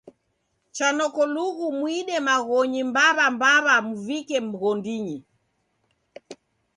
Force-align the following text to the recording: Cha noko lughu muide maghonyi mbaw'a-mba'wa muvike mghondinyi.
Cha 0.75 0.87
noko 0.97 1.21
lughu 1.33 1.65
muide 1.79 2.15
maghonyi 2.27 2.81
mbaw'a-mba'wa 2.89 3.75
muvike 3.87 4.37
mghondinyi. 4.47 5.17